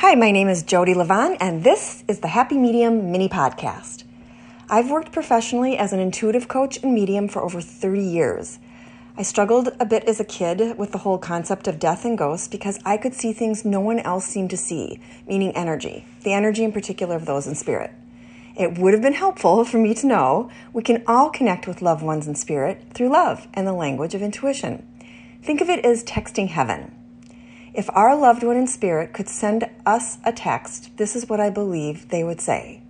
[0.00, 4.04] Hi, my name is Jodi Livon, and this is the Happy Medium mini podcast.
[4.68, 8.58] I've worked professionally as an intuitive coach and medium for over 30 years.
[9.16, 12.46] I struggled a bit as a kid with the whole concept of death and ghosts
[12.46, 16.62] because I could see things no one else seemed to see, meaning energy, the energy
[16.62, 17.90] in particular of those in spirit.
[18.54, 22.02] It would have been helpful for me to know we can all connect with loved
[22.02, 24.86] ones in spirit through love and the language of intuition.
[25.42, 26.94] Think of it as texting heaven.
[27.76, 31.50] If our loved one in spirit could send us a text, this is what I
[31.50, 32.80] believe they would say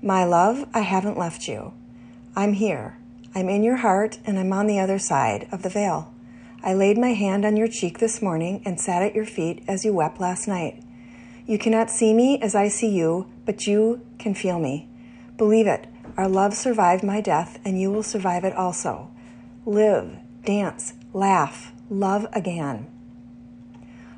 [0.00, 1.74] My love, I haven't left you.
[2.34, 2.96] I'm here.
[3.34, 6.14] I'm in your heart and I'm on the other side of the veil.
[6.62, 9.84] I laid my hand on your cheek this morning and sat at your feet as
[9.84, 10.82] you wept last night.
[11.46, 14.88] You cannot see me as I see you, but you can feel me.
[15.36, 19.10] Believe it, our love survived my death and you will survive it also.
[19.66, 20.16] Live,
[20.46, 22.86] dance, laugh, love again.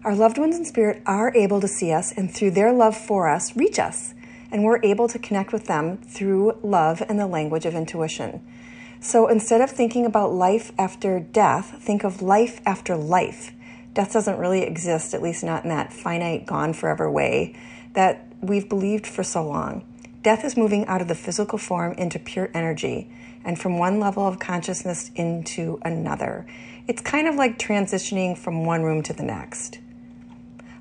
[0.02, 3.28] Our loved ones in spirit are able to see us and through their love for
[3.28, 4.14] us, reach us,
[4.50, 8.40] and we're able to connect with them through love and the language of intuition.
[9.00, 13.52] So instead of thinking about life after death, think of life after life.
[13.92, 17.54] Death doesn't really exist, at least not in that finite, gone forever way
[17.92, 19.84] that we've believed for so long.
[20.22, 23.12] Death is moving out of the physical form into pure energy
[23.44, 26.46] and from one level of consciousness into another.
[26.88, 29.78] It's kind of like transitioning from one room to the next.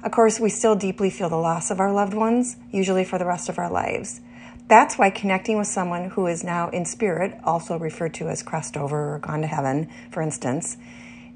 [0.01, 3.25] Of course, we still deeply feel the loss of our loved ones, usually for the
[3.25, 4.21] rest of our lives.
[4.69, 8.77] That's why connecting with someone who is now in spirit, also referred to as crossed
[8.77, 10.77] over or gone to heaven, for instance,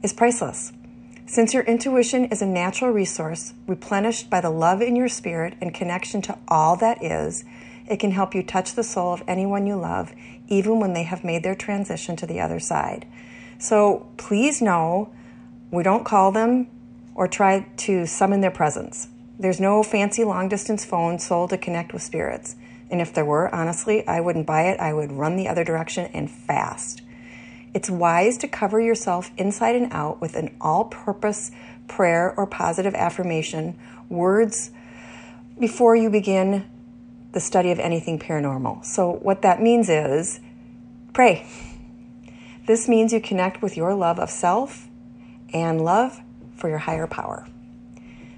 [0.02, 0.72] is priceless.
[1.25, 5.73] Since your intuition is a natural resource replenished by the love in your spirit and
[5.73, 7.44] connection to all that is,
[7.89, 10.14] it can help you touch the soul of anyone you love,
[10.47, 13.06] even when they have made their transition to the other side.
[13.58, 15.11] So please know
[15.72, 16.67] we don't call them
[17.16, 19.08] or try to summon their presence.
[19.38, 22.56] There's no fancy long distance phone sold to connect with spirits.
[22.89, 24.80] And if there were, honestly, I wouldn't buy it.
[24.80, 27.02] I would run the other direction and fast.
[27.74, 31.51] It's wise to cover yourself inside and out with an all purpose
[31.88, 33.78] prayer or positive affirmation,
[34.09, 34.72] words
[35.59, 36.69] before you begin
[37.31, 38.85] the study of anything paranormal.
[38.85, 40.40] So, what that means is
[41.13, 41.47] pray.
[42.68, 44.88] This means you connect with your love of self
[45.51, 46.22] and love
[46.63, 47.46] for your higher power.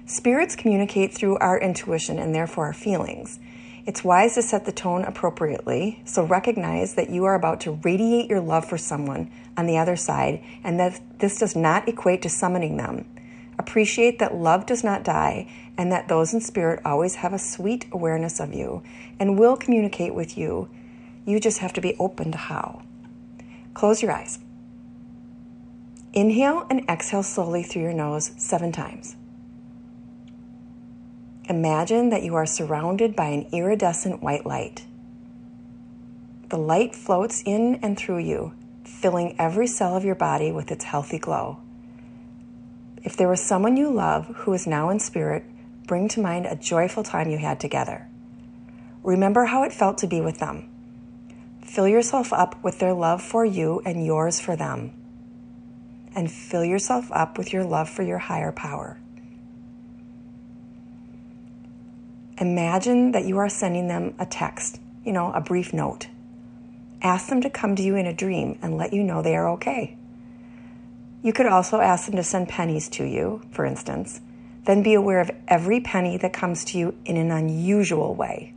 [0.04, 3.38] Spirits communicate through our intuition and therefore our feelings.
[3.86, 8.28] It's wise to set the tone appropriately, so recognize that you are about to radiate
[8.28, 12.28] your love for someone on the other side and that this does not equate to
[12.28, 13.08] summoning them.
[13.60, 15.48] Appreciate that love does not die
[15.78, 18.82] and that those in spirit always have a sweet awareness of you
[19.20, 20.68] and will communicate with you.
[21.26, 22.82] You just have to be open to how.
[23.72, 24.40] Close your eyes.
[26.16, 29.16] Inhale and exhale slowly through your nose seven times.
[31.46, 34.86] Imagine that you are surrounded by an iridescent white light.
[36.48, 40.84] The light floats in and through you, filling every cell of your body with its
[40.84, 41.58] healthy glow.
[43.04, 45.44] If there was someone you love who is now in spirit,
[45.86, 48.08] bring to mind a joyful time you had together.
[49.02, 50.66] Remember how it felt to be with them.
[51.62, 54.94] Fill yourself up with their love for you and yours for them.
[56.16, 58.98] And fill yourself up with your love for your higher power.
[62.38, 66.08] Imagine that you are sending them a text, you know, a brief note.
[67.02, 69.50] Ask them to come to you in a dream and let you know they are
[69.50, 69.96] okay.
[71.22, 74.20] You could also ask them to send pennies to you, for instance.
[74.64, 78.54] Then be aware of every penny that comes to you in an unusual way.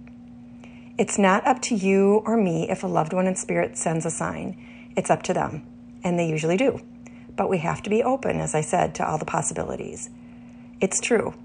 [0.98, 4.12] It's not up to you or me if a loved one in spirit sends a
[4.12, 4.58] sign.
[4.96, 5.66] It's up to them,
[6.04, 6.82] and they usually do.
[7.40, 10.10] But we have to be open, as I said, to all the possibilities.
[10.82, 11.36] It's true.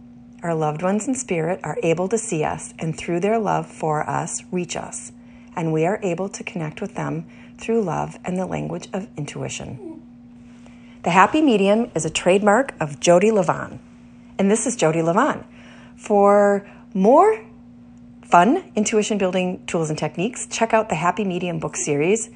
[0.42, 4.02] Our loved ones in spirit are able to see us and through their love for
[4.10, 5.12] us, reach us.
[5.54, 7.26] And we are able to connect with them
[7.58, 10.02] through love and the language of intuition.
[11.04, 13.78] The Happy Medium is a trademark of Jodi Livon.
[14.36, 15.44] And this is Jodi Livon.
[15.94, 17.40] For more
[18.22, 22.30] fun intuition building tools and techniques, check out the Happy Medium book series,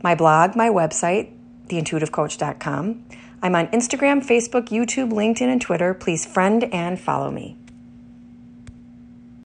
[0.00, 1.32] my blog, my website,
[1.70, 3.04] theintuitivecoach.com.
[3.42, 5.94] I'm on Instagram, Facebook, YouTube, LinkedIn, and Twitter.
[5.94, 7.56] Please friend and follow me.